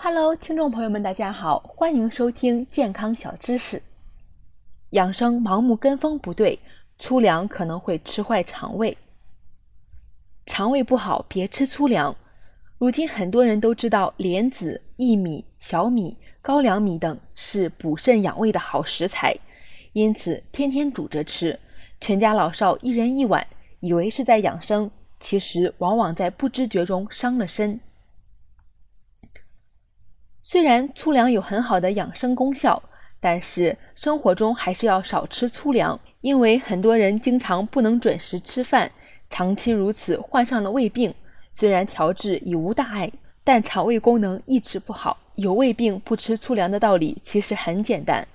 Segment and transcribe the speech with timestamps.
[0.00, 3.82] Hello，听众朋友们，大家好，欢迎收听健康小知识。
[4.90, 6.56] 养生盲目跟风不对，
[7.00, 8.96] 粗粮可能会吃坏肠胃。
[10.46, 12.14] 肠胃不好别吃粗粮。
[12.78, 19.36] 如今很多人都知道莲子、薏米、小米、高粱米等是补肾养胃的好食材，
[19.94, 21.58] 因此天天煮着吃，
[22.00, 23.44] 全家老少一人一碗，
[23.80, 24.88] 以为是在养生，
[25.18, 27.80] 其实往往在不知觉中伤了身。
[30.50, 32.82] 虽然粗粮有很好的养生功效，
[33.20, 38.90] 但是生活中还是要少吃粗粮，因为很多人经常不能准时吃饭，
[39.28, 41.14] 长期如此患上了胃病。
[41.52, 43.12] 虽然调治已无大碍，
[43.44, 45.18] 但肠胃功能一直不好。
[45.34, 48.26] 有胃病不吃粗粮的道理其实很简单。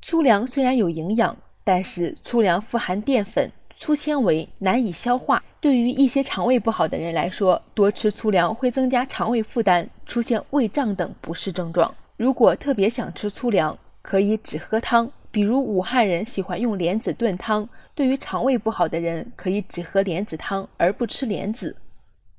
[0.00, 5.42] 粗粮虽然有营养，但是粗粮富含淀粉、粗纤维，难以消化。
[5.66, 11.92] 对于一些肠胃不好的人来说，多吃粗粮会增加肠胃负担，出现胃胀等不适症状。
[12.16, 17.68] 如果特别想吃粗粮，可以只喝汤，比如武汉人喜欢用莲子炖汤。
[17.96, 21.74] 对于肠胃不好的人，可以只喝莲子汤而不吃莲子。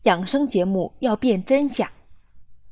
[0.03, 1.91] 养生节目要辨真假。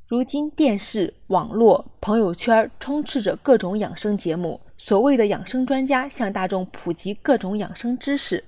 [0.08, 8.42] 如今电视、网络、朋友圈充斥着各种养生节目，所谓的养生专家向大众普及各种养生知识。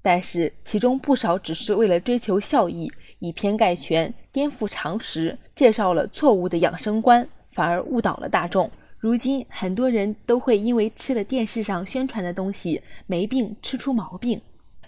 [0.00, 8.70] 但是其中不少只是为了追求效益，以偏概全，颠覆常识，介绍了错误的养生观，反而误导了大众。
[8.98, 14.40] 如今很多人都会因为吃了电视上宣传的东西没病吃出毛病。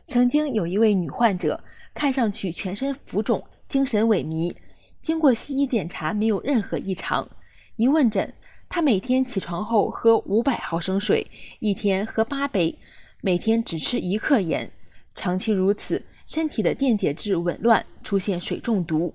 [0.04, 1.62] 曾经有一位女患者，
[1.94, 4.52] 看上去全身浮肿，精神萎靡，
[5.00, 7.28] 经过西医检查没有任何异常。
[7.76, 8.32] 一问诊，
[8.68, 12.76] 她每天起床后喝五百毫升水，一天喝八杯，
[13.20, 14.72] 每天只吃一克盐。
[15.20, 19.14] 长期如此，身体的电解质紊乱，出现水中毒。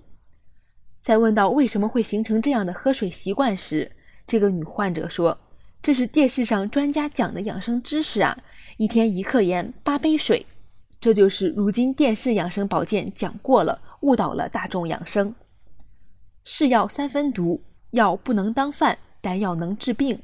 [1.01, 3.91] 在问到为什么会形成这样的喝水习惯时，
[4.27, 5.35] 这个女患者说
[5.81, 8.37] ：“这是电视上专家讲的养生知识啊，
[8.77, 10.45] 一天一克盐，八杯水。”
[11.01, 15.33] 这就是如今电视养生保健讲过了，误导了大众养生。
[16.43, 20.19] 是药三分毒，药不能当饭，但药能治病。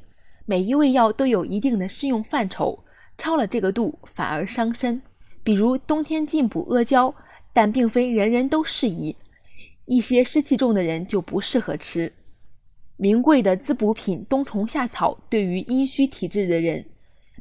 [0.45, 2.83] 每一味药都有一定的适用范畴，
[3.17, 5.01] 超了这个度反而伤身。
[5.51, 7.13] 比如冬天进补阿胶，
[7.51, 9.17] 但并非人人都适宜，
[9.83, 12.13] 一些湿气重的人就不适合吃。
[12.95, 16.85] 名贵的滋补品冬虫夏草对于阴虚体质的人，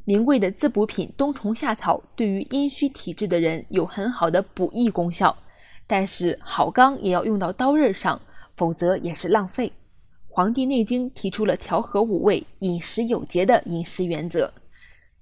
[0.03, 5.33] 名贵的滋补品冬虫夏草对于阴虚体质的人有很好的补益功效，
[5.87, 8.21] 但是好钢也要用到刀刃上，
[8.57, 9.69] 否则也是浪费。
[10.27, 14.53] 《黄帝内经》提出了调和五味、饮食有节的饮食原则，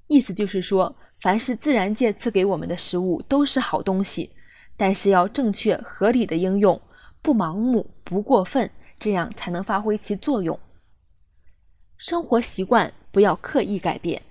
[0.07, 0.95] 意思就是说。
[1.21, 4.29] 凡是自然界赐给我们的食物都是好东西，
[4.77, 6.81] 但是要正确合理的应用，
[7.21, 10.57] 不盲目不过分，这样才能发挥其作用。
[11.97, 14.21] 生活习惯不要刻意改变，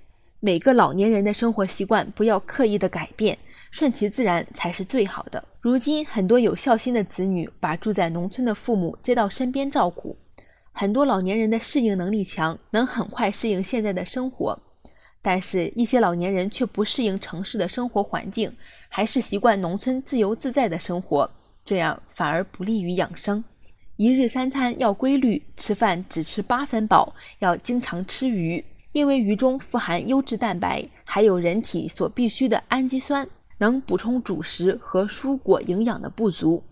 [0.40, 3.36] 每个老年人的生活习惯不要刻意的改变，
[3.70, 5.44] 顺其自然才是最好的。
[5.60, 10.16] 如今很多有孝心的子女把住在农村的父母接到身边照顾，
[10.72, 14.58] 很多老年人的适应能力强，能很快适应现在的生活。
[15.30, 18.50] 但是，一些老年人却不适应城市的生活环境，
[18.88, 21.30] 还是习惯农村自由自在的生活，
[21.62, 23.44] 这样反而不利于养生。
[23.98, 33.28] 一日三餐要规律，吃饭只吃八分饱，要经常吃鱼，因为鱼中富含优质蛋白，还有人体所必需的氨基酸，
[33.58, 36.64] 能补充主食和蔬果营养的不足。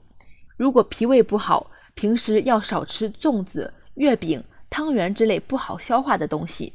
[0.56, 6.72] 如果脾胃不好，平时要少吃粽子、月饼、汤圆之类不好消化的东西。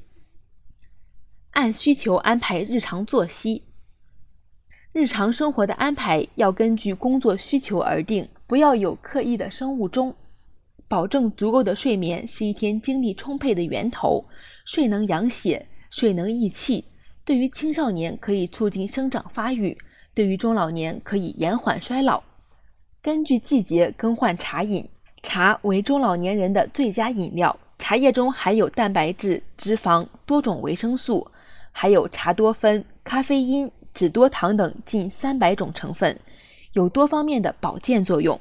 [1.52, 3.64] 按需求安排日常作息，
[4.94, 10.16] 日常生活的安排要根据工作需求而定，不要有刻意的生物钟。
[10.88, 14.26] 保证足够的睡眠是一天精力充沛的源头。
[14.66, 16.86] 睡能养血，睡能益气。
[17.26, 19.78] 对于青少年可以促进生长发育，
[20.14, 22.24] 对于中老年可以延缓衰老。
[23.02, 24.88] 根据季节更换茶饮，
[25.22, 27.58] 茶为中老年人的最佳饮料。
[27.78, 31.28] 茶叶中含有蛋白质、脂肪、多种维生素。
[31.72, 36.20] 还有茶多酚、咖啡因、脂多糖等近三百种成分，
[36.74, 38.40] 有多方面的保健作用。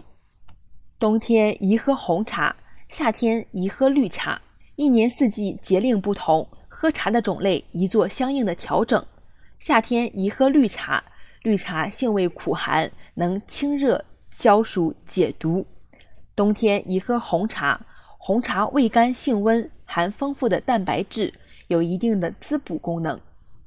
[0.99, 2.57] 冬天宜喝红茶，
[2.89, 4.43] 夏天宜喝绿茶。
[4.77, 9.05] 一年四季节令不同，喝茶的种类宜做相应的调整。
[9.59, 11.05] 夏天宜喝绿茶，
[11.43, 15.67] 绿茶性味苦寒，能清热消暑解毒。
[16.35, 17.85] 冬天宜喝红茶，
[18.17, 21.35] 红茶味甘性温，含丰富的蛋白质。
[21.71, 23.17] 有一定的滋补功能，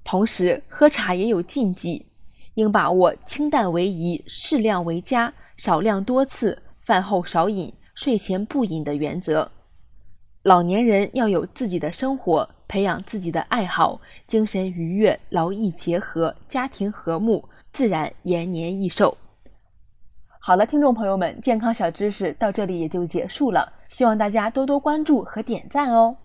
[0.04, 2.06] 同时喝茶也有禁忌，
[2.56, 9.50] 应把握清淡为宜、适量为佳、少量多次、饭后少饮、睡前不饮的原则。
[10.42, 19.18] 老年人要有自己的生活，培养自己的爱好，精神愉悦，劳逸结合，家庭和睦，自然延年益寿。
[20.42, 26.18] 好了，听众朋友们，健康小知识到这里也就结束了，希望大家多多关注和点赞哦。